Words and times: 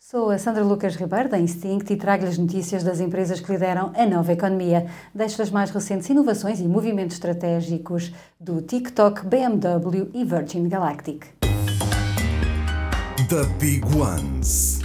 Sou 0.00 0.30
a 0.30 0.38
Sandra 0.38 0.62
Lucas 0.62 0.94
Ribeiro, 0.94 1.28
da 1.28 1.38
Instinct, 1.38 1.92
e 1.92 1.96
trago-lhe 1.96 2.30
as 2.30 2.38
notícias 2.38 2.84
das 2.84 3.00
empresas 3.00 3.40
que 3.40 3.50
lideram 3.50 3.92
a 3.96 4.06
nova 4.06 4.32
economia. 4.32 4.86
Deixo 5.12 5.42
as 5.42 5.50
mais 5.50 5.70
recentes 5.70 6.08
inovações 6.08 6.60
e 6.60 6.68
movimentos 6.68 7.16
estratégicos 7.16 8.12
do 8.38 8.62
TikTok, 8.62 9.26
BMW 9.26 10.08
e 10.14 10.24
Virgin 10.24 10.68
Galactic. 10.68 11.26
The 13.28 13.44
Big 13.58 13.84
Ones. 13.96 14.78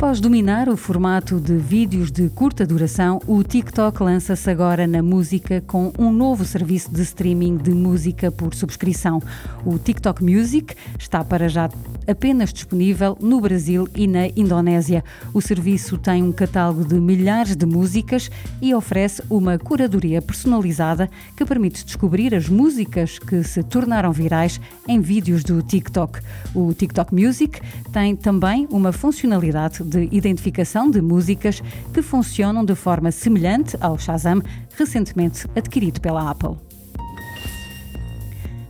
Após 0.00 0.18
dominar 0.18 0.66
o 0.70 0.78
formato 0.78 1.38
de 1.38 1.58
vídeos 1.58 2.10
de 2.10 2.30
curta 2.30 2.66
duração, 2.66 3.20
o 3.26 3.44
TikTok 3.44 4.02
lança-se 4.02 4.48
agora 4.48 4.86
na 4.86 5.02
música 5.02 5.62
com 5.66 5.92
um 5.98 6.10
novo 6.10 6.42
serviço 6.42 6.90
de 6.90 7.02
streaming 7.02 7.58
de 7.58 7.70
música 7.72 8.32
por 8.32 8.54
subscrição. 8.54 9.20
O 9.62 9.78
TikTok 9.78 10.24
Music 10.24 10.74
está 10.98 11.22
para 11.22 11.50
já 11.50 11.68
apenas 12.08 12.50
disponível 12.50 13.14
no 13.20 13.42
Brasil 13.42 13.86
e 13.94 14.06
na 14.06 14.28
Indonésia. 14.28 15.04
O 15.34 15.42
serviço 15.42 15.98
tem 15.98 16.22
um 16.22 16.32
catálogo 16.32 16.82
de 16.82 16.94
milhares 16.94 17.54
de 17.54 17.66
músicas 17.66 18.30
e 18.62 18.74
oferece 18.74 19.22
uma 19.28 19.58
curadoria 19.58 20.22
personalizada 20.22 21.10
que 21.36 21.44
permite 21.44 21.84
descobrir 21.84 22.34
as 22.34 22.48
músicas 22.48 23.18
que 23.18 23.42
se 23.42 23.62
tornaram 23.62 24.12
virais 24.12 24.58
em 24.88 24.98
vídeos 24.98 25.44
do 25.44 25.60
TikTok. 25.60 26.20
O 26.54 26.72
TikTok 26.72 27.14
Music 27.14 27.60
tem 27.92 28.16
também 28.16 28.66
uma 28.70 28.92
funcionalidade 28.92 29.89
de 29.90 30.08
identificação 30.10 30.90
de 30.90 31.02
músicas 31.02 31.60
que 31.92 32.00
funcionam 32.00 32.64
de 32.64 32.74
forma 32.74 33.10
semelhante 33.10 33.76
ao 33.80 33.98
Shazam, 33.98 34.40
recentemente 34.76 35.46
adquirido 35.54 36.00
pela 36.00 36.30
Apple. 36.30 36.69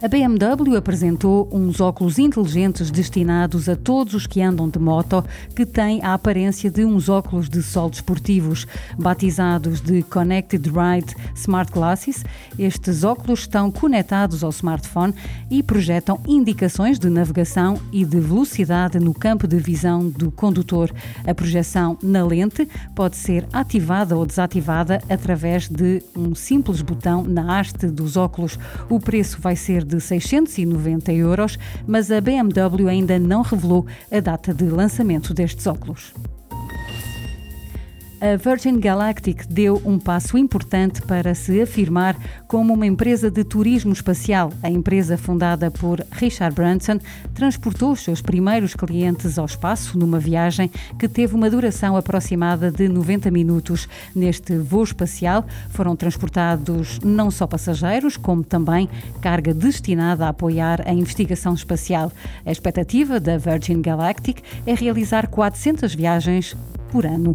A 0.02 0.08
BMW 0.08 0.76
apresentou 0.78 1.46
uns 1.52 1.78
óculos 1.78 2.18
inteligentes 2.18 2.90
destinados 2.90 3.68
a 3.68 3.76
todos 3.76 4.14
os 4.14 4.26
que 4.26 4.40
andam 4.40 4.66
de 4.66 4.78
moto, 4.78 5.22
que 5.54 5.66
têm 5.66 6.02
a 6.02 6.14
aparência 6.14 6.70
de 6.70 6.86
uns 6.86 7.10
óculos 7.10 7.50
de 7.50 7.62
sol 7.62 7.90
desportivos. 7.90 8.66
Batizados 8.98 9.78
de 9.82 10.02
Connected 10.04 10.66
Ride 10.70 11.14
Smart 11.34 11.70
Glasses, 11.70 12.24
estes 12.58 13.04
óculos 13.04 13.40
estão 13.40 13.70
conectados 13.70 14.42
ao 14.42 14.48
smartphone 14.48 15.12
e 15.50 15.62
projetam 15.62 16.18
indicações 16.26 16.98
de 16.98 17.10
navegação 17.10 17.78
e 17.92 18.02
de 18.02 18.20
velocidade 18.20 18.98
no 18.98 19.12
campo 19.12 19.46
de 19.46 19.58
visão 19.58 20.08
do 20.08 20.30
condutor. 20.30 20.90
A 21.26 21.34
projeção 21.34 21.98
na 22.02 22.24
lente 22.24 22.66
pode 22.94 23.16
ser 23.16 23.46
ativada 23.52 24.16
ou 24.16 24.24
desativada 24.24 25.02
através 25.10 25.68
de 25.68 26.02
um 26.16 26.34
simples 26.34 26.80
botão 26.80 27.22
na 27.22 27.60
haste 27.60 27.86
dos 27.88 28.16
óculos. 28.16 28.58
O 28.88 28.98
preço 28.98 29.38
vai 29.38 29.56
ser 29.56 29.89
de 29.90 30.00
690 30.00 31.12
euros, 31.12 31.58
mas 31.86 32.10
a 32.10 32.20
BMW 32.20 32.88
ainda 32.88 33.18
não 33.18 33.42
revelou 33.42 33.86
a 34.10 34.20
data 34.20 34.54
de 34.54 34.64
lançamento 34.64 35.34
destes 35.34 35.66
óculos 35.66 36.14
a 38.20 38.36
Virgin 38.36 38.78
Galactic 38.78 39.46
deu 39.46 39.80
um 39.82 39.98
passo 39.98 40.36
importante 40.36 41.00
para 41.00 41.34
se 41.34 41.62
afirmar 41.62 42.14
como 42.46 42.74
uma 42.74 42.86
empresa 42.86 43.30
de 43.30 43.42
turismo 43.42 43.94
espacial. 43.94 44.52
A 44.62 44.68
empresa, 44.68 45.16
fundada 45.16 45.70
por 45.70 46.04
Richard 46.12 46.54
Branson, 46.54 46.98
transportou 47.34 47.92
os 47.92 48.00
seus 48.00 48.20
primeiros 48.20 48.74
clientes 48.74 49.38
ao 49.38 49.46
espaço 49.46 49.98
numa 49.98 50.18
viagem 50.18 50.70
que 50.98 51.08
teve 51.08 51.34
uma 51.34 51.48
duração 51.48 51.96
aproximada 51.96 52.70
de 52.70 52.88
90 52.88 53.30
minutos. 53.30 53.88
Neste 54.14 54.58
voo 54.58 54.84
espacial 54.84 55.46
foram 55.70 55.96
transportados 55.96 56.98
não 57.02 57.30
só 57.30 57.46
passageiros, 57.46 58.18
como 58.18 58.44
também 58.44 58.86
carga 59.22 59.54
destinada 59.54 60.26
a 60.26 60.28
apoiar 60.28 60.86
a 60.86 60.92
investigação 60.92 61.54
espacial. 61.54 62.12
A 62.44 62.52
expectativa 62.52 63.18
da 63.18 63.38
Virgin 63.38 63.80
Galactic 63.80 64.42
é 64.66 64.74
realizar 64.74 65.26
400 65.28 65.94
viagens 65.94 66.54
por 66.90 67.06
ano. 67.06 67.34